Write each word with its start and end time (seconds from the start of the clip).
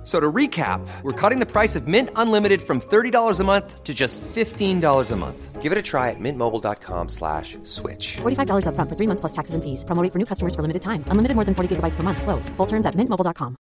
F- 0.00 0.06
So 0.06 0.18
to 0.18 0.32
recap, 0.32 0.80
we're 1.02 1.12
cutting 1.12 1.40
the 1.40 1.46
price 1.46 1.76
of 1.76 1.86
Mint 1.86 2.08
Unlimited 2.16 2.62
from 2.62 2.80
$30 2.80 3.38
a 3.40 3.44
month 3.44 3.84
to 3.84 3.92
just 3.92 4.18
$15 4.34 5.10
a 5.10 5.16
month. 5.16 5.60
Give 5.60 5.72
it 5.72 5.78
a 5.78 5.82
try 5.82 6.08
at 6.08 6.16
mintmobile.com 6.18 7.08
slash 7.10 7.58
switch. 7.64 8.16
$45 8.22 8.64
upfront 8.64 8.88
for 8.88 8.96
three 8.96 9.06
months 9.06 9.20
plus 9.20 9.32
taxes 9.32 9.54
and 9.54 9.62
fees. 9.62 9.84
Promo 9.84 10.02
rate 10.02 10.10
for 10.12 10.18
new 10.18 10.24
customers 10.24 10.54
for 10.54 10.62
limited 10.62 10.80
time. 10.80 11.04
Unlimited 11.08 11.34
more 11.36 11.44
than 11.44 11.54
40 11.54 11.76
gigabytes 11.76 11.96
per 11.96 12.02
month. 12.02 12.22
Slows. 12.22 12.48
Full 12.56 12.66
terms 12.66 12.86
at 12.86 12.94
mintmobile.com. 12.96 13.56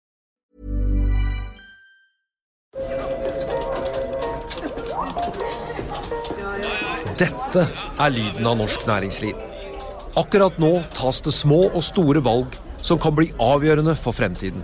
Dette 7.19 7.65
er 7.99 8.13
lyden 8.13 8.47
av 8.47 8.57
norsk 8.61 8.85
næringsliv. 8.87 9.37
Akkurat 10.19 10.55
nå 10.61 10.71
tas 10.95 11.19
det 11.25 11.33
små 11.35 11.65
og 11.69 11.83
store 11.85 12.21
valg 12.25 12.55
som 12.85 12.99
kan 13.01 13.15
bli 13.17 13.29
avgjørende 13.43 13.95
for 13.99 14.15
fremtiden. 14.15 14.63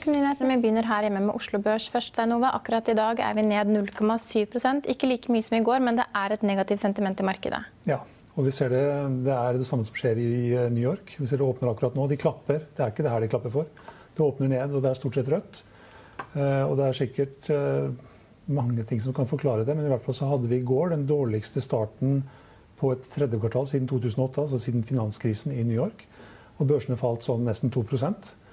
Til. 0.00 0.48
Vi 0.48 0.56
begynner 0.62 0.86
her 0.88 1.04
hjemme 1.04 1.20
med 1.26 1.34
Oslo 1.34 1.58
Børs 1.60 1.88
først. 1.92 2.14
Steinova. 2.14 2.52
Akkurat 2.56 2.88
i 2.88 2.94
dag 2.96 3.18
er 3.20 3.34
vi 3.36 3.42
ned 3.42 3.66
0,7% 3.66 4.88
Ikke 4.88 5.08
like 5.08 5.32
mye 5.32 5.42
som 5.42 5.58
i 5.58 5.62
går, 5.62 5.80
men 5.80 5.96
det 5.96 6.06
er 6.14 6.32
et 6.32 6.42
negativt 6.42 6.80
sentiment 6.80 7.18
i 7.20 7.26
markedet. 7.26 7.60
Ja, 7.86 7.98
og 8.36 8.46
vi 8.46 8.50
ser 8.50 8.70
det, 8.72 8.82
det 9.26 9.34
er 9.34 9.58
det 9.58 9.66
samme 9.66 9.84
som 9.84 9.94
skjer 9.94 10.18
i 10.18 10.54
eh, 10.54 10.70
New 10.72 10.82
York. 10.82 11.16
Vi 11.18 11.26
ser 11.26 11.38
det 11.38 11.46
åpner 11.46 11.72
akkurat 11.72 11.94
nå. 11.98 12.06
De 12.08 12.16
klapper. 12.16 12.64
Det 12.72 12.80
er 12.80 12.92
ikke 12.92 13.04
det 13.04 13.12
her 13.12 13.20
de 13.20 13.28
klapper 13.28 13.52
for. 13.52 13.68
Det 14.16 14.24
åpner 14.24 14.48
ned, 14.54 14.72
og 14.72 14.82
det 14.84 14.92
er 14.92 15.00
stort 15.00 15.18
sett 15.18 15.30
rødt. 15.32 15.62
Eh, 16.34 16.62
Og 16.64 16.76
det 16.78 16.88
er 16.88 17.00
sikkert 17.02 17.50
eh, 17.52 17.90
mange 18.48 18.84
ting 18.88 19.00
som 19.00 19.12
kan 19.16 19.28
forklare 19.28 19.66
det, 19.68 19.76
men 19.76 19.86
i 19.86 19.92
hvert 19.92 20.04
fall 20.04 20.16
så 20.16 20.30
hadde 20.32 20.48
vi 20.48 20.62
i 20.62 20.66
går 20.66 20.94
den 20.96 21.06
dårligste 21.06 21.60
starten 21.64 22.22
på 22.80 22.94
et 22.96 23.04
tredje 23.12 23.38
kvartal 23.38 23.68
siden 23.68 23.88
2008, 23.90 24.40
altså 24.46 24.58
siden 24.58 24.82
finanskrisen 24.88 25.52
i 25.52 25.62
New 25.62 25.76
York. 25.76 26.06
Og 26.58 26.68
børsene 26.68 26.96
falt 26.98 27.24
sånn 27.24 27.44
nesten 27.46 27.70
2 27.72 27.84
Eh, 27.92 28.51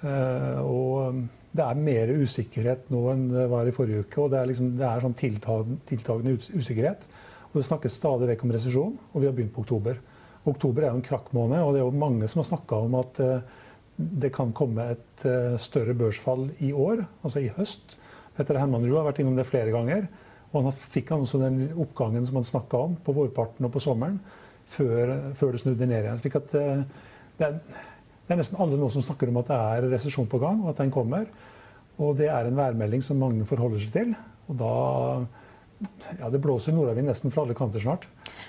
Og 0.00 1.20
det 1.50 1.64
er 1.64 1.80
mer 1.82 2.12
usikkerhet 2.22 2.90
nå 2.94 3.00
enn 3.12 3.24
det 3.32 3.48
var 3.50 3.66
i 3.66 3.74
forrige 3.74 4.04
uke. 4.06 4.22
Og 4.22 4.30
det 4.32 4.38
er, 4.38 4.48
liksom, 4.50 4.70
det 4.78 4.86
er 4.86 5.02
sånn 5.02 5.16
tiltagende, 5.18 6.36
usikkerhet. 6.54 7.08
Og 7.50 7.58
det 7.58 7.66
snakkes 7.66 7.96
stadig 7.98 8.28
vekk 8.30 8.44
om 8.46 8.54
resesjon, 8.54 8.94
og 9.10 9.18
vi 9.18 9.26
har 9.26 9.34
begynt 9.34 9.52
på 9.56 9.64
oktober. 9.64 9.98
Oktober 10.48 10.86
er 10.86 10.92
jo 10.92 11.00
en 11.00 11.08
krakkmåned, 11.08 11.58
og 11.60 11.74
det 11.74 11.80
er 11.80 11.88
jo 11.88 12.02
mange 12.04 12.28
som 12.30 12.40
har 12.40 12.48
snakka 12.52 12.78
om 12.86 12.94
at 13.00 13.20
eh, 13.24 13.56
det 14.22 14.30
kan 14.32 14.54
komme 14.56 14.86
et 14.94 15.24
eh, 15.28 15.56
større 15.60 15.96
børsfall 15.98 16.46
i 16.64 16.70
år, 16.72 17.02
altså 17.24 17.42
i 17.42 17.50
høst. 17.56 17.98
Petter 18.36 18.60
Hermanrud 18.60 18.94
har 18.96 19.08
vært 19.10 19.20
innom 19.20 19.36
det 19.36 19.48
flere 19.48 19.74
ganger. 19.74 20.06
Og 20.50 20.64
han 20.66 20.74
fikk 20.74 21.12
også 21.14 21.42
den 21.42 21.60
oppgangen 21.78 22.24
som 22.26 22.40
han 22.40 22.46
snakka 22.46 22.86
om 22.86 22.96
på 23.04 23.14
vårparten 23.14 23.66
og 23.66 23.74
på 23.74 23.82
sommeren, 23.82 24.18
før, 24.70 25.12
før 25.38 25.54
det 25.54 25.62
snudde 25.62 25.86
ned 25.90 26.06
igjen. 26.06 26.22
Slik 26.22 26.38
at 26.38 26.54
eh, 26.58 26.84
det 27.38 27.48
er, 27.50 27.82
det 28.30 28.36
er 28.36 28.44
nesten 28.44 28.60
alle 28.62 28.76
nå 28.78 28.86
som 28.94 29.02
snakker 29.02 29.26
om 29.32 29.40
at 29.40 29.48
det 29.50 29.56
er 29.58 29.84
resesjon 29.90 30.28
på 30.30 30.38
gang, 30.38 30.60
og 30.62 30.70
at 30.70 30.78
den 30.78 30.92
kommer. 30.94 31.24
Og 31.98 32.12
det 32.20 32.28
er 32.30 32.46
en 32.46 32.54
værmelding 32.54 33.02
som 33.02 33.18
mange 33.18 33.42
forholder 33.48 33.82
seg 33.82 33.96
til. 33.96 34.12
Og 34.46 34.60
da 34.60 34.74
Ja, 36.20 36.28
det 36.28 36.42
blåser 36.44 36.74
nordavind 36.76 37.08
nesten 37.08 37.32
fra 37.32 37.40
alle 37.40 37.54
kanter 37.56 37.80
snart. 37.80 38.02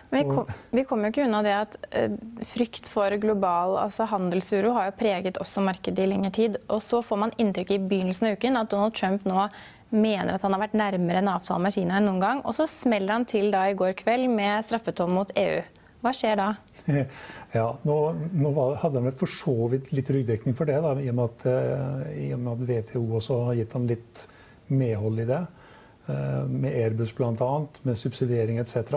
Men 0.10 0.20
vi, 0.20 0.36
kom, 0.36 0.50
vi 0.76 0.82
kommer 0.84 1.08
jo 1.08 1.14
ikke 1.14 1.24
unna 1.24 1.40
det 1.46 1.54
at 1.56 1.78
eh, 1.96 2.18
frykt 2.44 2.90
for 2.92 3.16
global 3.24 3.78
altså 3.80 4.04
handelsuro 4.12 4.74
har 4.76 4.90
jo 4.90 4.98
preget 5.00 5.40
også 5.40 5.64
markedet 5.64 6.04
i 6.04 6.10
lengre 6.12 6.34
tid. 6.36 6.58
Og 6.68 6.84
så 6.84 7.00
får 7.00 7.22
man 7.24 7.32
inntrykk 7.40 7.72
i 7.72 7.80
begynnelsen 7.80 8.28
av 8.28 8.36
uken 8.36 8.60
at 8.60 8.74
Donald 8.76 9.00
Trump 9.00 9.24
nå 9.24 9.48
mener 9.96 10.36
at 10.36 10.44
han 10.44 10.58
har 10.58 10.66
vært 10.66 10.76
nærmere 10.76 11.24
en 11.24 11.32
avtale 11.32 11.64
med 11.64 11.78
Kina 11.78 12.02
enn 12.02 12.12
noen 12.12 12.20
gang. 12.20 12.44
Og 12.44 12.58
så 12.60 12.68
smeller 12.68 13.16
han 13.16 13.30
til 13.32 13.48
da 13.56 13.64
i 13.72 13.80
går 13.80 13.96
kveld 14.04 14.28
med 14.36 14.68
straffetoll 14.68 15.16
mot 15.16 15.32
EU. 15.40 15.64
Hva 16.02 16.14
skjer 16.16 16.40
da? 16.40 16.50
Ja, 17.52 17.66
nå, 17.84 17.96
nå 18.32 18.52
hadde 18.80 19.02
de 19.04 19.12
for 19.20 19.30
så 19.30 19.54
vidt 19.74 19.92
litt 19.92 20.10
ryggdekning 20.10 20.56
for 20.56 20.70
det, 20.70 20.78
da, 20.82 20.94
i, 20.98 21.10
og 21.12 21.18
med 21.18 21.26
at, 21.28 21.44
eh, 21.52 22.14
i 22.24 22.30
og 22.32 22.40
med 22.46 22.54
at 22.54 22.70
WTO 22.70 23.02
også 23.20 23.40
har 23.50 23.58
gitt 23.60 23.76
han 23.76 23.90
litt 23.90 24.24
medhold 24.72 25.20
i 25.20 25.28
det. 25.30 25.42
eh, 26.08 26.46
med 26.48 26.72
Airbus 26.72 27.14
bl.a., 27.18 27.52
med 27.84 28.00
subsidiering 28.00 28.62
etc. 28.64 28.96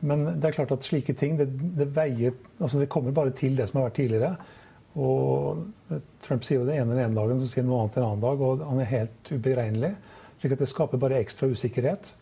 Men 0.00 0.26
det 0.40 0.50
er 0.50 0.58
klart 0.58 0.74
at 0.74 0.86
slike 0.86 1.14
ting 1.18 1.38
det, 1.38 1.48
det 1.78 1.88
veier 1.96 2.36
altså 2.58 2.78
Det 2.78 2.90
kommer 2.90 3.14
bare 3.14 3.32
til 3.34 3.56
det 3.58 3.66
som 3.70 3.80
har 3.80 3.88
vært 3.88 3.98
tidligere. 3.98 4.34
Og 4.98 5.64
Trump 6.24 6.44
sier 6.46 6.60
jo 6.60 6.66
det 6.68 6.76
ene 6.78 6.94
den 6.94 7.04
ene 7.04 7.18
dagen, 7.18 7.40
så 7.40 7.50
sier 7.50 7.62
han 7.64 7.70
noe 7.70 7.84
annet 7.84 7.98
en 7.98 8.06
annen 8.08 8.24
dag. 8.24 8.42
Og 8.42 8.64
han 8.66 8.82
er 8.82 8.92
helt 8.92 9.32
uberegnelig. 9.32 9.92
slik 10.40 10.54
at 10.54 10.62
det 10.62 10.70
skaper 10.70 11.02
bare 11.02 11.18
ekstra 11.22 11.50
usikkerhet. 11.50 12.12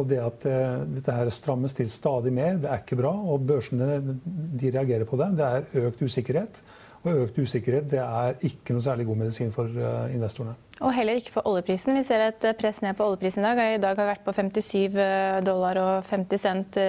Og 0.00 0.08
det 0.08 0.20
at 0.24 0.44
eh, 0.48 0.84
dette 0.88 1.14
her 1.14 1.28
strammes 1.34 1.74
til 1.76 1.90
stadig 1.92 2.32
mer, 2.32 2.56
det 2.60 2.70
er 2.70 2.80
ikke 2.80 2.96
bra. 3.02 3.12
Og 3.12 3.44
børsene 3.48 3.98
de 4.00 4.70
reagerer 4.72 5.04
på 5.08 5.18
det. 5.20 5.32
Det 5.36 5.48
er 5.48 5.88
økt 5.88 6.04
usikkerhet. 6.06 6.62
Og 7.02 7.24
økt 7.24 7.40
usikkerhet 7.42 7.88
det 7.90 7.98
er 8.00 8.38
ikke 8.46 8.76
noe 8.76 8.84
særlig 8.84 9.08
god 9.08 9.18
medisin 9.24 9.52
for 9.52 9.68
eh, 9.68 10.14
investorene. 10.16 10.54
Og 10.80 10.94
heller 10.96 11.20
ikke 11.20 11.34
for 11.34 11.48
oljeprisen. 11.50 11.92
Vi 11.98 12.06
ser 12.08 12.24
et 12.30 12.46
eh, 12.48 12.56
press 12.56 12.80
ned 12.84 12.96
på 12.96 13.04
oljeprisen 13.10 13.44
i 13.44 13.50
dag. 13.50 13.60
I 13.74 13.82
dag 13.82 13.98
har 13.98 14.06
vi 14.06 14.14
vært 14.14 14.24
på 14.24 14.36
57 14.38 14.96
dollar 15.44 15.82
og 15.82 16.08
50 16.08 16.40
cent 16.40 16.80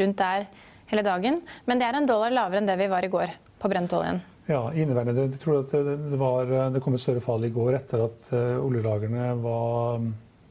rundt 0.00 0.22
der 0.22 0.48
hele 0.94 1.04
dagen. 1.04 1.42
Men 1.68 1.82
det 1.82 1.90
er 1.90 2.00
en 2.00 2.08
dollar 2.08 2.32
lavere 2.32 2.62
enn 2.62 2.70
det 2.70 2.78
vi 2.80 2.88
var 2.88 3.04
i 3.04 3.12
går 3.12 3.36
på 3.60 3.72
brentoljen. 3.72 4.22
Ja, 4.46 4.62
inneværende. 4.70 5.26
Jeg 5.26 5.42
tror 5.42 5.60
at 5.64 5.72
det, 5.74 6.16
var, 6.20 6.48
det 6.70 6.80
kom 6.80 6.94
et 6.94 7.02
større 7.02 7.20
fall 7.20 7.44
i 7.44 7.50
går 7.52 7.80
etter 7.80 8.04
at 8.06 8.28
oljelagrene 8.62 9.32
var, 9.42 10.04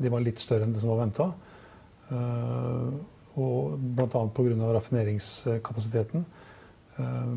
de 0.03 0.11
var 0.11 0.25
litt 0.25 0.43
større 0.43 0.67
enn 0.67 0.75
det 0.75 0.83
som 0.83 0.91
var 0.91 1.05
venta. 1.05 1.29
Uh, 2.11 2.93
og 3.35 3.79
bl.a. 3.97 4.07
pga. 4.07 4.71
raffineringskapasiteten. 4.77 6.25
Uh, 6.95 7.33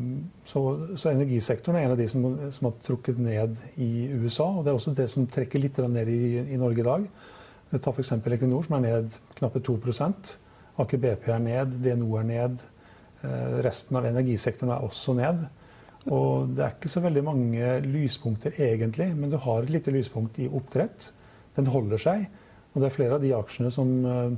så, 0.47 0.63
så 0.95 1.11
energisektoren 1.11 1.79
er 1.79 1.87
en 1.87 1.95
av 1.95 1.99
de 1.99 2.07
som, 2.11 2.25
som, 2.53 2.69
har 2.69 2.77
trukket 2.85 3.19
ned 3.21 3.59
i 3.81 4.07
USA. 4.13 4.47
og 4.47 4.63
Det 4.63 4.73
er 4.73 4.79
også 4.79 4.95
det 4.97 5.09
som 5.11 5.27
trekker 5.27 5.61
litt 5.61 5.81
ned 5.89 6.11
i, 6.11 6.21
i 6.55 6.59
Norge 6.61 6.83
i 6.83 6.89
dag. 6.89 7.07
Ta 7.75 7.93
f.eks. 7.93 8.15
Equinor, 8.17 8.65
som 8.65 8.79
er 8.79 8.85
ned 8.87 9.19
knappe 9.37 9.61
2 9.65 9.79
Aker 10.79 10.99
BP 11.03 11.25
er 11.27 11.41
ned, 11.43 11.73
DNO 11.83 12.13
er 12.21 12.27
ned. 12.27 12.61
Uh, 13.19 13.59
resten 13.65 13.97
av 13.99 14.07
energisektoren 14.07 14.77
er 14.77 14.85
også 14.85 15.17
ned. 15.17 15.47
Og 16.07 16.53
det 16.55 16.63
er 16.63 16.75
ikke 16.77 16.91
så 16.91 17.01
veldig 17.03 17.23
mange 17.27 17.71
lyspunkter 17.83 18.55
egentlig, 18.55 19.11
men 19.17 19.31
du 19.31 19.37
har 19.37 19.63
et 19.63 19.73
lite 19.73 19.91
lyspunkt 19.91 20.39
i 20.39 20.47
oppdrett. 20.47 21.09
Den 21.57 21.67
holder 21.67 21.99
seg. 21.99 22.29
Og 22.73 22.81
det 22.81 22.87
er 22.89 22.95
flere 22.95 23.17
av 23.17 23.23
de 23.23 23.33
aksjene 23.33 23.71
som, 23.73 23.89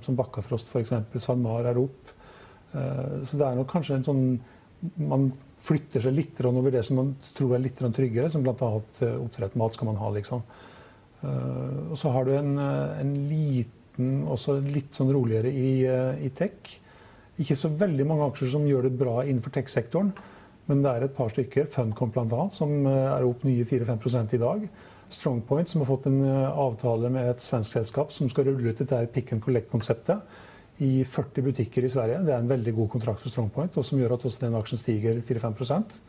som 0.05 0.17
Bakkafrost 0.17 0.71
f.eks. 0.71 0.93
SalMar 1.19 1.67
er 1.67 1.79
opp. 1.81 2.11
Så 2.71 3.35
det 3.35 3.43
er 3.43 3.57
nok 3.57 3.67
kanskje 3.67 3.97
en 3.97 4.05
sånn 4.07 4.21
Man 5.03 5.25
flytter 5.61 6.05
seg 6.05 6.15
litt 6.15 6.39
over 6.47 6.71
det 6.71 6.85
som 6.87 7.01
man 7.01 7.09
tror 7.35 7.57
er 7.57 7.61
litt 7.65 7.81
tryggere, 7.81 8.29
som 8.31 8.45
bl.a. 8.45 8.55
oppdrett. 8.55 9.57
Mat 9.59 9.75
skal 9.75 9.91
man 9.91 9.99
ha, 9.99 10.07
liksom. 10.15 10.41
Og 11.91 11.97
så 11.99 12.13
har 12.15 12.25
du 12.25 12.31
en, 12.33 12.55
en 12.57 13.11
liten, 13.29 14.23
også 14.31 14.57
litt 14.63 14.95
sånn 14.97 15.11
roligere 15.13 15.51
i, 15.51 15.83
i 16.25 16.31
tech. 16.33 16.79
Ikke 17.41 17.57
så 17.57 17.71
veldig 17.77 18.07
mange 18.09 18.31
aksjer 18.31 18.55
som 18.55 18.65
gjør 18.67 18.87
det 18.87 18.97
bra 18.99 19.21
innenfor 19.23 19.53
tech-sektoren. 19.55 20.11
Men 20.69 20.83
det 20.85 20.91
er 20.91 21.05
et 21.05 21.15
par 21.15 21.31
stykker, 21.33 21.67
Funcom 21.71 22.11
bl.a., 22.13 22.45
som 22.53 22.85
er 22.87 23.25
opp 23.27 23.43
nye 23.47 23.65
4-5 23.67 24.35
i 24.35 24.41
dag. 24.41 24.67
Strongpoint, 25.11 25.69
som 25.69 25.81
har 25.81 25.89
fått 25.89 26.07
en 26.07 26.21
avtale 26.23 27.09
med 27.11 27.33
et 27.33 27.43
svensk 27.43 27.79
selskap 27.79 28.13
som 28.15 28.29
skal 28.31 28.47
rulle 28.47 28.71
ut 28.71 28.79
dette 28.79 29.01
pick 29.11 29.33
and 29.35 29.43
collect-konseptet 29.43 30.21
i 30.81 31.03
40 31.03 31.43
butikker 31.49 31.85
i 31.85 31.89
Sverige. 31.91 32.21
Det 32.25 32.33
er 32.33 32.39
en 32.39 32.49
veldig 32.49 32.73
god 32.77 32.89
kontrakt 32.95 33.21
for 33.21 33.33
Strongpoint, 33.33 33.75
og 33.77 33.85
som 33.85 33.99
gjør 33.99 34.15
at 34.15 34.23
også 34.29 34.45
den 34.45 34.55
aksjen 34.57 34.79
stiger 34.79 35.19
4-5% 35.27 35.99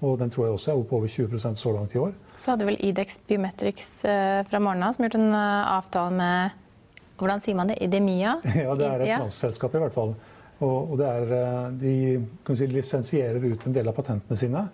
Og 0.00 0.18
den 0.18 0.32
tror 0.32 0.46
jeg 0.46 0.56
også 0.56 0.72
er 0.72 0.80
opp 0.80 0.92
over 0.96 1.08
20% 1.12 1.60
så 1.60 1.72
langt 1.76 1.94
i 1.94 2.00
år. 2.00 2.12
Så 2.40 2.54
hadde 2.54 2.66
vel 2.66 2.80
Idex 2.80 3.20
Biometrics 3.28 3.88
fra 4.02 4.60
morgenen 4.60 4.88
av 4.88 4.96
som 4.96 5.06
gjort 5.06 5.18
en 5.20 5.34
avtale 5.36 6.16
med 6.16 6.58
hvordan 7.20 7.42
sier 7.44 7.56
man 7.56 7.68
det? 7.68 7.76
Idemia? 7.84 8.38
Ja, 8.64 8.74
det 8.76 8.86
er 8.86 9.02
et 9.04 9.10
finansselskap 9.12 9.76
i 9.76 9.82
hvert 9.82 9.96
fall. 9.96 10.14
Og, 10.60 10.96
det 11.00 11.08
er, 11.08 11.30
de 11.80 11.92
si, 12.52 12.66
lisensierer 12.68 13.44
ut 13.44 13.62
en 13.66 13.76
del 13.76 13.88
av 13.88 13.96
patentene 13.96 14.36
sine 14.36 14.66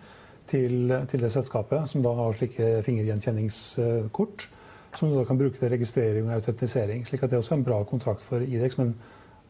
til, 0.51 0.91
til, 1.11 1.23
det 1.23 1.31
selskapet, 1.35 1.87
som 1.91 2.03
da 2.03 2.15
har 2.19 2.35
slike 2.35 2.81
fingergjenkjenningskort. 2.87 4.49
som 4.97 5.11
du 5.11 5.19
da 5.19 5.27
kan 5.29 5.39
bruke 5.39 5.59
til 5.59 5.69
registrering 5.69 6.27
og 6.27 6.39
autentisering. 6.41 7.05
slik 7.07 7.23
at 7.23 7.31
det 7.31 7.37
er 7.37 7.43
også 7.45 7.55
en 7.55 7.65
bra 7.65 7.83
kontrakt 7.85 8.23
for 8.23 8.41
Idex. 8.41 8.79
Men 8.79 8.95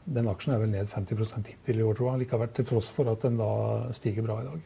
den 0.05 0.29
aksjen 0.29 0.55
er 0.55 0.59
vel 0.59 0.71
ned 0.71 0.87
50 0.87 1.47
hittil 1.47 1.79
i 1.79 1.83
år, 1.83 1.95
tror 1.95 2.11
jeg. 2.11 2.25
Likevel 2.25 2.49
til 2.49 2.67
tross 2.67 2.91
for 2.91 3.09
at 3.11 3.23
den 3.23 3.39
da 3.39 3.93
stiger 3.93 4.27
bra 4.27 4.41
i 4.43 4.49
dag. 4.49 4.65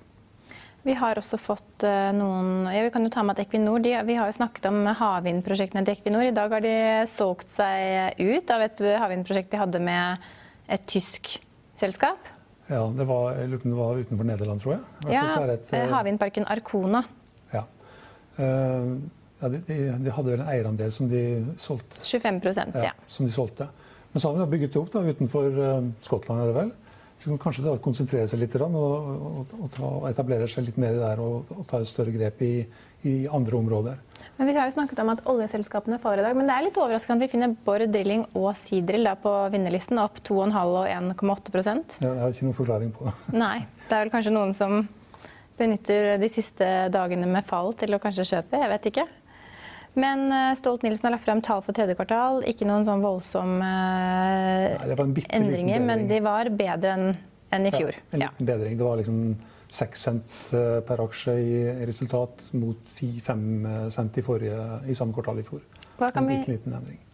Vi 0.83 0.95
har 0.97 1.19
også 1.21 1.37
fått 1.37 1.85
uh, 1.85 2.09
noen 2.17 2.65
ja, 2.73 2.81
Vi 2.87 2.93
kan 2.95 3.05
jo 3.05 3.13
ta 3.13 3.21
med 3.23 3.37
at 3.37 3.45
Equinor 3.45 3.83
de, 3.85 3.93
Vi 4.09 4.17
har 4.17 4.31
jo 4.31 4.39
snakket 4.39 4.71
om 4.71 4.87
havvindprosjektene 4.87 5.85
til 5.85 5.99
Equinor. 5.99 6.25
I 6.25 6.33
dag 6.33 6.57
har 6.57 6.65
de 6.65 6.75
solgt 7.11 7.53
seg 7.53 8.17
ut 8.17 8.55
av 8.55 8.65
et 8.65 8.81
havvindprosjekt 9.03 9.53
de 9.53 9.61
hadde 9.61 9.83
med 9.85 10.31
et 10.71 10.87
tysk 10.89 11.35
selskap. 11.81 12.29
Ja, 12.71 12.85
det 12.95 13.07
var, 13.09 13.39
det 13.41 13.73
var 13.75 13.99
utenfor 13.99 14.29
Nederland, 14.29 14.63
tror 14.63 14.77
jeg. 14.77 15.15
Ja, 15.17 15.25
et, 15.51 15.73
uh, 15.75 15.87
Havvindparken 15.91 16.47
Arkona. 16.47 17.03
Ja. 17.55 17.65
Uh, 18.39 19.01
ja, 19.41 19.49
de, 19.49 19.63
de, 19.67 19.79
de, 20.05 20.13
hadde 20.13 20.35
vel 20.35 20.43
en 20.45 20.53
eierandel 20.53 20.93
som 20.95 21.09
de 21.11 21.25
solgte. 21.59 21.99
25 22.05 22.53
ja, 22.61 22.91
ja. 22.91 22.93
Som 23.09 23.27
de 23.27 23.33
solgte. 23.35 23.67
Men 24.13 24.23
så 24.23 24.31
har 24.31 24.39
de 24.39 24.53
bygget 24.53 24.75
det 24.75 24.81
opp 24.83 24.93
da, 24.93 25.03
utenfor 25.07 25.59
Skottland, 26.05 26.45
er 26.45 26.53
det 26.53 26.57
vel. 26.61 26.73
Så 27.21 27.37
kanskje 27.37 27.67
da 27.67 27.75
konsentrere 27.85 28.29
seg 28.31 28.41
litt 28.41 28.55
og, 28.65 28.75
og, 28.75 29.51
og, 29.59 29.75
og 29.85 30.05
etablere 30.09 30.47
seg 30.49 30.65
litt 30.65 30.79
mer 30.81 30.97
der 30.97 31.21
og, 31.21 31.51
og 31.53 31.67
ta 31.69 31.81
et 31.83 31.91
større 31.91 32.15
grep 32.15 32.41
i, 32.47 32.55
i, 33.05 33.13
andre 33.29 33.59
områder. 33.59 33.99
Men 34.41 34.47
Vi 34.47 34.55
har 34.57 34.71
jo 34.71 34.73
snakket 34.73 35.01
om 35.03 35.11
at 35.13 35.21
oljeselskapene 35.29 35.99
faller 36.01 36.23
i 36.23 36.25
dag, 36.25 36.37
men 36.39 36.47
det 36.49 36.55
er 36.55 36.65
litt 36.65 36.77
overraskende 36.81 37.19
at 37.19 37.27
vi 37.27 37.29
finner 37.29 37.53
Borr 37.67 37.83
Drilling 37.93 38.23
og 38.41 38.55
Seadrill 38.57 39.11
på 39.21 39.33
vinnerlisten 39.53 40.01
opp 40.01 40.17
2,5 40.25 40.57
og 40.65 40.87
1,8% 40.89 41.99
ja, 42.01 42.15
Det 42.15 42.23
har 42.23 42.33
ikke 42.33 42.47
noen 42.47 42.57
forklaring 42.57 42.95
på. 42.97 43.13
Nei. 43.37 43.59
Det 43.85 43.99
er 43.99 44.07
vel 44.07 44.13
kanskje 44.15 44.33
noen 44.33 44.57
som 44.57 44.79
benytter 45.61 46.15
de 46.23 46.33
siste 46.33 46.71
dagene 46.89 47.29
med 47.29 47.45
fall 47.53 47.75
til 47.77 47.93
å 47.93 48.01
kanskje 48.01 48.31
kjøpe, 48.31 48.63
jeg 48.65 48.73
vet 48.73 48.91
ikke. 48.95 49.07
Men 50.01 50.25
eh, 50.33 50.57
Stolt-Nielsen 50.57 51.11
har 51.11 51.19
lagt 51.19 51.29
frem 51.29 51.45
tall 51.45 51.61
for 51.67 51.77
tredje 51.77 51.99
kvartal. 52.01 52.41
Ikke 52.49 52.65
noen 52.65 52.89
sånn 52.89 53.05
voldsomme 53.05 53.71
Nei, 54.81 55.25
endringer, 55.37 55.85
men 55.85 56.09
de 56.09 56.25
var 56.25 56.49
bedre 56.49 56.97
enn 56.97 57.11
en 57.53 57.69
i 57.69 57.77
fjor. 57.77 57.93
Ja, 57.93 58.17
en 58.17 58.25
liten 58.25 58.53
bedring. 58.55 58.81
Det 58.81 58.89
var 58.89 59.01
liksom 59.05 59.21
6 59.71 60.05
cent 60.05 60.39
eh, 60.57 60.79
per 60.87 61.03
aksje 61.05 61.35
i 61.39 61.59
resultat 61.89 62.43
mot 62.59 62.95
5 62.97 63.91
cent 63.95 64.19
i, 64.19 64.25
forrige, 64.27 64.63
i 64.91 64.97
samme 64.97 65.15
kvartal 65.17 65.41
i 65.41 65.47
fjor. 65.47 65.63
Hva 66.01 66.09
kan, 66.15 66.25
vi, 66.27 66.57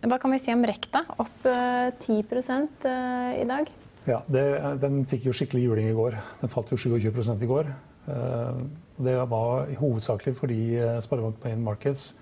hva 0.07 0.19
kan 0.23 0.31
vi 0.31 0.39
si 0.39 0.53
om 0.55 0.63
Rekta? 0.67 1.03
Opp 1.19 1.43
10 1.43 2.21
uh, 2.23 3.33
i 3.35 3.43
dag? 3.49 3.73
Ja, 4.07 4.21
det, 4.31 4.45
Den 4.79 5.01
fikk 5.11 5.27
jo 5.27 5.35
skikkelig 5.35 5.65
juling 5.65 5.89
i 5.91 5.97
går. 5.97 6.15
Den 6.39 6.53
falt 6.53 6.71
jo 6.71 6.79
27 6.79 7.11
i 7.43 7.49
går. 7.51 7.73
Det 8.07 9.15
var 9.27 9.73
hovedsakelig 9.81 10.37
fordi 10.39 10.61
Sparebank 11.03 11.43
Main 11.43 11.65
Markets 11.67 12.13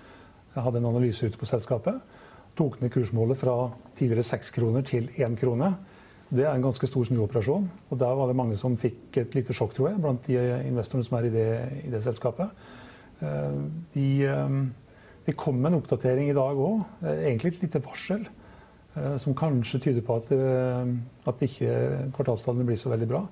hadde 0.57 0.81
en 0.81 0.89
analyse 0.89 1.29
ute 1.29 1.37
på 1.37 1.49
selskapet. 1.49 2.01
Tok 2.57 2.79
ned 2.81 2.93
kursmålet 2.95 3.39
fra 3.41 3.69
tidligere 3.99 4.25
6 4.25 4.55
kroner 4.55 4.87
til 4.87 5.11
1 5.19 5.37
krone. 5.41 5.75
Det 6.31 6.45
er 6.45 6.55
en 6.55 6.65
ganske 6.65 6.89
stor 6.89 7.05
snuoperasjon. 7.09 7.67
og 7.91 7.99
Der 8.01 8.15
var 8.17 8.31
det 8.31 8.37
mange 8.37 8.57
som 8.57 8.79
fikk 8.81 9.19
et 9.21 9.35
lite 9.37 9.55
sjokk, 9.55 9.75
tror 9.77 9.91
jeg, 9.91 10.01
blant 10.01 10.27
de 10.27 10.39
investorene 10.69 11.07
som 11.07 11.19
er 11.19 11.29
i 11.29 11.35
det, 11.35 11.51
i 11.85 11.93
det 11.93 12.03
selskapet. 12.05 12.51
Eh, 13.21 13.59
de, 13.95 14.09
eh, 14.27 14.57
de, 15.27 15.35
kom 15.37 15.61
med 15.61 15.73
en 15.73 15.81
oppdatering 15.83 16.31
i 16.31 16.37
dag 16.37 16.57
òg, 16.57 16.85
eh, 17.03 17.27
egentlig 17.29 17.55
et 17.55 17.69
lite 17.69 17.85
varsel. 17.85 18.27
Som 19.19 19.35
kanskje 19.35 19.81
tyder 19.83 20.05
på 20.07 20.15
at, 20.21 20.29
at 21.27 21.41
ikke 21.43 22.13
kvartalstallene 22.15 22.63
blir 22.69 22.77
så 22.79 22.93
veldig 22.93 23.09
bra. 23.11 23.25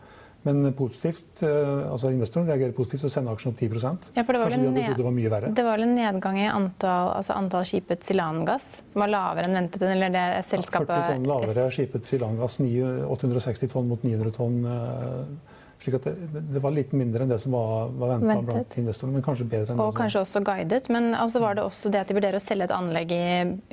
Men 0.43 0.73
positivt, 0.75 1.43
eh, 1.47 1.91
altså 1.93 2.11
investoren 2.11 2.49
reagerer 2.51 2.75
positivt 2.75 3.07
og 3.07 3.13
sender 3.15 3.37
aksjen 3.37 3.53
opp 3.53 3.61
10% 3.63 4.09
ja, 4.17 4.25
for 4.27 4.35
det 4.35 4.41
var 4.43 4.51
de 4.51 4.57
det 4.59 5.31
var. 5.31 5.47
Det 5.55 5.65
var 5.67 5.85
en 5.85 5.95
nedgang 5.95 6.39
i 6.41 6.49
antall, 6.51 7.13
altså 7.19 7.37
antall 7.39 7.67
skipet 7.69 8.03
Silangass, 8.03 8.69
som 8.93 9.05
var 9.05 9.13
lavere 9.13 9.47
enn 9.47 9.61
ventet? 9.61 9.85
eller 9.87 10.11
det 10.11 10.27
selskapet... 10.49 10.91
Ja, 10.91 11.13
40 11.13 11.21
tonn 11.21 11.31
lavere 11.31 11.67
skipet 11.75 12.11
Silangass, 12.11 12.59
860 12.59 13.71
tonn 13.71 13.91
mot 13.93 14.03
900 14.03 14.35
tonn. 14.35 14.59
Eh, 14.67 15.53
slik 15.83 15.97
at 15.99 16.09
det, 16.11 16.43
det 16.55 16.63
var 16.63 16.75
litt 16.75 16.91
mindre 16.95 17.25
enn 17.25 17.31
det 17.31 17.39
som 17.43 17.55
var, 17.55 17.93
var 17.99 18.17
venta 18.17 18.39
blant 18.47 18.77
investorene, 18.83 19.19
men 19.19 19.25
kanskje 19.27 19.47
bedre 19.47 19.75
enn 19.75 19.79
og 19.79 19.89
det 19.91 19.95
som 19.95 20.01
kanskje 20.01 20.25
også 20.25 20.43
guidet. 20.47 20.91
Men 20.95 21.13
altså 21.19 21.43
var 21.43 21.59
det 21.59 21.67
også 21.67 21.91
det 21.95 22.03
at 22.03 22.11
de 22.11 22.19
vurderer 22.19 22.39
å 22.39 22.43
selge 22.43 22.67
et 22.67 22.75
anlegg 22.75 23.15
i, 23.15 23.23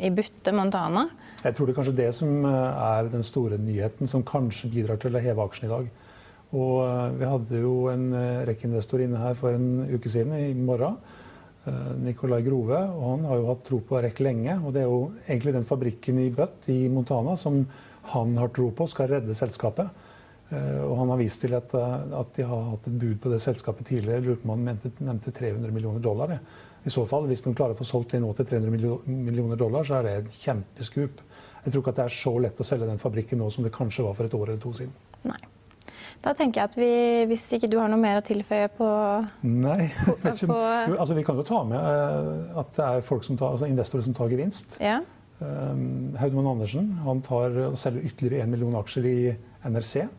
i 0.06 0.14
Butte, 0.14 0.54
Montana? 0.54 1.08
Jeg 1.44 1.58
tror 1.58 1.70
det 1.70 1.74
er 1.74 1.80
kanskje 1.82 1.98
det 2.02 2.12
som 2.18 2.46
eh, 2.46 2.86
er 2.94 3.10
den 3.14 3.26
store 3.26 3.58
nyheten, 3.62 4.10
som 4.12 4.26
kanskje 4.26 4.70
bidrar 4.74 5.02
til 5.02 5.18
å 5.18 5.24
heve 5.24 5.50
aksjen 5.50 5.70
i 5.70 5.74
dag. 5.74 5.90
Og 6.58 6.78
eh, 6.82 7.08
vi 7.20 7.30
hadde 7.30 7.62
jo 7.62 7.74
en 7.92 8.06
eh, 8.18 8.44
rekkeinvestor 8.50 9.04
inne 9.06 9.22
her 9.22 9.36
for 9.38 9.54
en 9.54 9.86
uke 9.92 10.10
siden, 10.10 10.34
i 10.34 10.54
morgen. 10.58 10.98
Eh, 11.70 11.92
Nicolai 12.02 12.42
Grove. 12.46 12.80
og 12.96 13.04
Han 13.12 13.28
har 13.30 13.38
jo 13.38 13.50
hatt 13.52 13.66
tro 13.68 13.82
på 13.86 14.02
REC 14.02 14.22
lenge. 14.26 14.58
og 14.64 14.74
Det 14.74 14.82
er 14.84 14.90
jo 14.90 15.12
egentlig 15.28 15.54
den 15.60 15.68
fabrikken 15.68 16.22
i 16.24 16.30
Butt 16.34 16.70
i 16.74 16.82
Montana 16.90 17.36
som 17.38 17.66
han 18.16 18.38
har 18.38 18.50
tro 18.56 18.72
på 18.74 18.88
skal 18.90 19.12
redde 19.12 19.38
selskapet. 19.38 20.08
Og 20.50 20.94
Han 20.98 21.12
har 21.12 21.20
vist 21.20 21.44
til 21.44 21.54
at, 21.54 21.70
at 21.76 22.30
de 22.34 22.42
har 22.42 22.64
hatt 22.72 22.88
et 22.90 22.96
bud 22.98 23.20
på 23.22 23.30
det 23.30 23.38
selskapet 23.38 23.86
tidligere. 23.86 24.24
Lurer 24.24 24.40
på 24.42 24.50
om 24.50 24.56
han 24.56 24.80
nevnte 24.98 25.30
300 25.30 25.70
millioner 25.70 26.02
dollar. 26.02 26.40
I 26.82 26.90
så 26.90 27.04
fall, 27.06 27.28
Hvis 27.30 27.44
de 27.46 27.54
klarer 27.54 27.76
å 27.76 27.78
få 27.78 27.86
solgt 27.86 28.16
det 28.16 28.24
nå 28.24 28.32
til 28.34 28.48
300 28.50 29.06
millioner 29.06 29.60
dollar, 29.60 29.86
så 29.86 30.00
er 30.00 30.08
det 30.08 30.16
et 30.24 30.40
kjempeskup. 30.42 31.22
Jeg 31.68 31.76
tror 31.76 31.84
ikke 31.84 31.94
at 31.94 32.02
det 32.02 32.08
er 32.08 32.18
så 32.18 32.34
lett 32.42 32.58
å 32.58 32.66
selge 32.66 32.90
den 32.90 32.98
fabrikken 32.98 33.38
nå 33.38 33.52
som 33.54 33.68
det 33.68 33.76
kanskje 33.76 34.08
var 34.08 34.18
for 34.18 34.26
et 34.26 34.34
år 34.34 34.48
eller 34.48 34.64
to 34.64 34.74
siden. 34.74 34.98
Nei. 35.30 35.59
Da 36.20 36.34
tenker 36.36 36.62
jeg 36.62 36.70
at 36.70 36.78
vi, 36.80 36.92
Hvis 37.32 37.46
ikke 37.56 37.70
du 37.72 37.78
har 37.80 37.92
noe 37.92 38.02
mer 38.02 38.20
å 38.20 38.26
tilføye 38.26 38.68
på 38.76 38.88
Nei. 39.48 39.88
På, 40.04 40.18
på, 40.20 40.58
altså, 40.98 41.16
vi 41.16 41.24
kan 41.28 41.40
jo 41.40 41.46
ta 41.48 41.62
med 41.68 41.80
uh, 41.80 42.60
at 42.60 42.74
det 42.76 42.88
er 42.88 43.06
folk 43.08 43.24
som 43.28 43.40
tar, 43.40 43.56
altså 43.56 43.70
investorer 43.70 44.06
som 44.06 44.16
tar 44.18 44.32
gevinst. 44.32 44.80
Ja. 44.84 45.00
Um, 45.40 46.18
Haudmann 46.20 46.50
Andersen 46.52 46.92
han 47.06 47.22
tar, 47.24 47.56
selger 47.80 48.10
ytterligere 48.10 48.44
1 48.44 48.52
million 48.52 48.76
aksjer 48.82 49.08
i 49.08 49.20
NRC. 49.70 50.10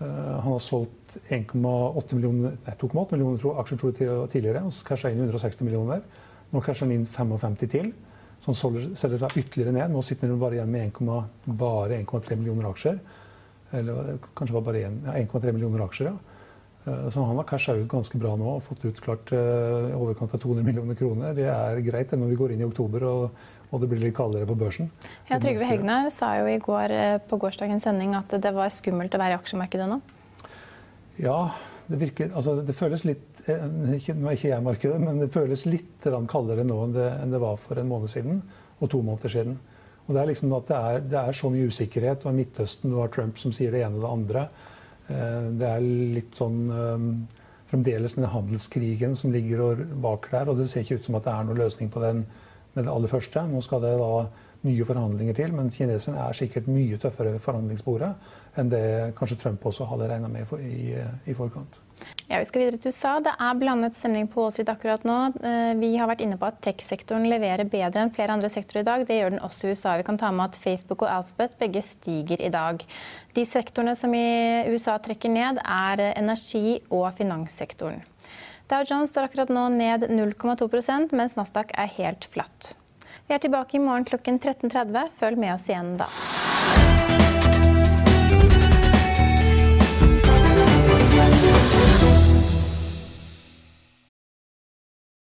Uh, 0.00 0.06
han 0.06 0.48
har 0.48 0.64
solgt 0.64 1.18
2,8 1.28 2.16
millioner, 2.16 2.56
millioner 3.12 3.60
aksjer 3.60 3.80
tror 3.80 3.92
jeg, 3.92 4.18
tidligere 4.32 4.64
og 4.64 4.82
casha 4.88 5.12
inn 5.12 5.20
160 5.26 5.68
millioner. 5.68 6.04
Nå 6.52 6.64
casher 6.64 6.88
han 6.88 6.96
inn 6.96 7.08
55 7.08 7.60
til. 7.68 7.92
Så 8.38 8.52
han 8.52 8.58
selger, 8.58 8.90
selger 8.96 9.24
da 9.24 9.32
ytterligere 9.34 9.74
ned. 9.74 9.92
Nå 9.92 10.02
sitter 10.06 10.30
han 10.30 10.40
bare 10.40 10.60
igjen 10.60 10.72
med 10.72 10.92
1, 10.92 11.56
bare 11.58 11.98
1,3 12.00 12.38
millioner 12.38 12.70
aksjer. 12.70 13.00
Eller 13.76 14.18
kanskje 14.38 14.56
var 14.56 14.66
bare 14.70 14.88
1,3 14.88 15.28
ja, 15.28 15.52
millioner 15.52 15.84
aksjer. 15.84 16.12
ja. 16.12 16.38
Eh, 16.88 17.08
så 17.08 17.22
han 17.22 17.36
har 17.36 17.44
casha 17.44 17.72
ut 17.72 17.88
ganske 17.88 18.18
bra 18.18 18.34
nå 18.36 18.56
og 18.56 18.64
fått 18.64 18.84
ut 18.84 19.00
klart 19.02 19.32
eh, 19.32 19.90
i 19.90 19.94
overkant 19.96 20.34
av 20.34 20.42
200 20.42 20.66
millioner 20.66 20.98
kroner. 20.98 21.34
Det 21.36 21.48
er 21.52 21.80
greit 21.86 22.12
når 22.14 22.32
vi 22.32 22.40
går 22.40 22.54
inn 22.54 22.64
i 22.64 22.68
oktober 22.68 23.06
og, 23.08 23.40
og 23.70 23.82
det 23.82 23.90
blir 23.90 24.02
litt 24.02 24.16
kaldere 24.16 24.48
på 24.48 24.56
børsen. 24.58 24.92
Ja, 25.30 25.40
Trygve 25.42 25.68
Hegnar 25.68 26.10
sa 26.14 26.34
jo 26.40 26.48
i 26.50 26.60
går 26.62 26.94
eh, 26.94 27.16
på 27.24 27.40
gårsdagens 27.40 27.88
sending 27.88 28.14
at 28.18 28.38
det 28.42 28.54
var 28.56 28.72
skummelt 28.74 29.14
å 29.14 29.22
være 29.22 29.36
i 29.36 29.40
aksjemarkedet 29.40 29.90
nå. 29.90 30.00
Ja, 31.18 31.40
det 31.90 31.98
virker 31.98 32.30
Altså, 32.36 32.60
det 32.62 32.76
føles 32.78 33.02
litt 33.08 33.24
ikke, 33.48 34.12
Nå 34.14 34.28
er 34.28 34.36
ikke 34.36 34.50
jeg 34.52 34.62
markedet, 34.62 34.98
men 35.02 35.18
det 35.22 35.32
føles 35.34 35.64
litt 35.66 36.06
kaldere 36.30 36.66
nå 36.66 36.76
enn 36.84 36.94
det, 36.94 37.08
enn 37.24 37.32
det 37.32 37.40
var 37.42 37.56
for 37.58 37.80
en 37.80 37.88
måned 37.90 38.12
siden 38.12 38.42
og 38.78 38.90
to 38.92 39.00
måneder 39.02 39.32
siden. 39.32 39.56
Og 40.08 40.14
Det 40.14 40.20
er 40.22 40.30
liksom 40.30 40.52
at 40.56 40.68
det 40.68 40.76
er, 40.76 41.00
det 41.04 41.18
er 41.20 41.36
så 41.36 41.50
mye 41.52 41.68
usikkerhet. 41.68 42.24
Og 42.24 42.32
i 42.32 42.40
Midtøsten 42.40 42.90
du 42.90 42.98
har 42.98 43.12
Trump 43.12 43.38
som 43.38 43.52
sier 43.52 43.74
det 43.74 43.84
ene 43.84 44.00
og 44.00 44.06
det 44.06 44.12
andre. 44.14 44.44
Eh, 45.08 45.48
det 45.60 45.68
er 45.68 45.88
litt 46.16 46.38
sånn 46.38 46.60
eh, 46.72 47.08
fremdeles 47.68 48.16
den 48.16 48.28
handelskrigen 48.32 49.16
som 49.18 49.34
ligger 49.34 49.84
bak 50.00 50.30
der. 50.32 50.48
Og 50.48 50.56
det 50.56 50.68
ser 50.70 50.86
ikke 50.86 51.00
ut 51.00 51.08
som 51.08 51.18
at 51.20 51.28
det 51.28 51.34
er 51.34 51.48
noen 51.48 51.60
løsning 51.60 51.92
på 51.92 52.04
den 52.04 52.24
med 52.74 52.86
det 52.86 52.92
aller 52.92 53.12
første. 53.12 53.44
Nå 53.52 53.60
skal 53.64 53.84
det 53.84 53.96
da 54.00 54.12
nye 54.66 54.86
forhandlinger 54.86 55.36
til, 55.38 55.52
men 55.54 55.70
kineserne 55.70 56.24
er 56.24 56.34
sikkert 56.34 56.70
mye 56.70 56.98
tøffere 56.98 57.36
ved 57.36 57.44
forhandlingsbordet 57.44 58.10
enn 58.58 58.72
det 58.72 58.86
kanskje 59.18 59.38
Trump 59.44 59.66
også 59.70 59.86
hadde 59.86 60.08
regna 60.10 60.30
med 60.32 60.50
i, 60.58 60.96
i 61.30 61.36
forkant. 61.38 61.78
Ja, 62.28 62.38
Vi 62.38 62.44
skal 62.44 62.60
videre 62.60 62.76
til 62.76 62.92
USA. 62.92 63.14
Det 63.24 63.32
er 63.40 63.54
blandet 63.56 63.94
stemning 63.96 64.26
på 64.28 64.42
Wall 64.42 64.50
Street 64.52 64.68
akkurat 64.68 65.04
nå. 65.08 65.14
Eh, 65.40 65.70
vi 65.80 65.94
har 65.96 66.10
vært 66.10 66.20
inne 66.20 66.36
på 66.36 66.44
at 66.44 66.58
tech-sektoren 66.60 67.24
leverer 67.24 67.64
bedre 67.64 68.02
enn 68.02 68.12
flere 68.12 68.34
andre 68.36 68.50
sektorer 68.52 68.82
i 68.82 68.88
dag. 68.88 69.04
Det 69.08 69.16
gjør 69.16 69.32
den 69.32 69.40
også 69.46 69.64
i 69.64 69.72
USA. 69.72 69.94
Vi 69.96 70.04
kan 70.04 70.20
ta 70.20 70.28
med 70.28 70.50
at 70.50 70.58
Facebook 70.60 71.06
og 71.06 71.08
Alphabet 71.08 71.56
begge 71.56 71.80
stiger 71.80 72.42
i 72.44 72.50
dag. 72.52 72.84
De 73.32 73.44
sektorene 73.48 73.94
som 73.96 74.12
i 74.12 74.68
USA 74.68 74.98
trekker 75.00 75.32
ned, 75.32 75.62
er 75.64 76.04
energi- 76.10 76.82
og 76.90 77.08
finanssektoren. 77.16 78.04
Dow 78.68 78.84
Jones 78.84 79.14
står 79.14 79.30
akkurat 79.30 79.48
nå 79.48 79.64
ned 79.72 80.04
0,2% 80.12 81.16
mens 81.16 81.38
Nasdaq 81.40 81.72
er 81.72 81.88
helt 81.96 82.28
flatt. 82.28 82.74
Vi 83.24 83.38
er 83.38 83.40
tilbake 83.40 83.80
i 83.80 83.80
morgen 83.80 84.04
klokken 84.04 84.36
13.30. 84.36 85.08
Følg 85.16 85.40
med 85.40 85.54
oss 85.54 85.64
igjen 85.72 85.96
da. 85.96 86.12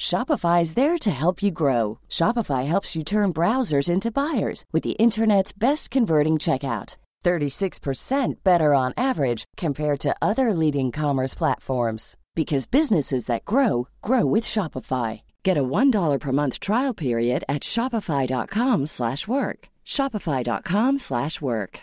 Shopify 0.00 0.62
is 0.62 0.74
there 0.74 0.96
to 0.96 1.10
help 1.10 1.42
you 1.42 1.50
grow. 1.50 1.98
Shopify 2.08 2.64
helps 2.64 2.96
you 2.96 3.04
turn 3.04 3.34
browsers 3.34 3.90
into 3.90 4.10
buyers 4.10 4.64
with 4.72 4.82
the 4.82 4.96
internet's 4.98 5.52
best 5.52 5.90
converting 5.90 6.38
checkout. 6.38 6.96
36% 7.22 8.36
better 8.42 8.72
on 8.72 8.94
average 8.96 9.44
compared 9.58 10.00
to 10.00 10.16
other 10.22 10.54
leading 10.54 10.90
commerce 10.90 11.34
platforms 11.34 12.16
because 12.34 12.66
businesses 12.66 13.26
that 13.26 13.44
grow 13.44 13.88
grow 14.00 14.24
with 14.24 14.44
Shopify. 14.44 15.20
Get 15.42 15.58
a 15.58 15.62
$1 15.62 16.18
per 16.18 16.32
month 16.32 16.60
trial 16.60 16.94
period 16.94 17.44
at 17.46 17.62
shopify.com/work. 17.62 19.68
shopify.com/work. 19.86 21.80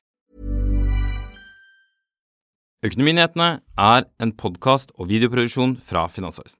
Økonominyhetene 2.84 3.60
er 3.78 4.04
en 4.20 4.32
podkast 4.32 4.92
og 4.96 5.10
videoproduksjon 5.10 5.78
fra 5.78 6.08
Finansavisen. 6.08 6.60